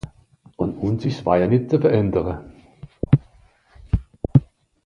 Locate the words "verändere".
1.83-2.35